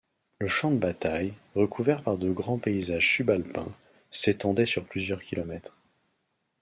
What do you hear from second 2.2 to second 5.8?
grands paysages subalpins, s'étendait sur plusieurs kilomètres.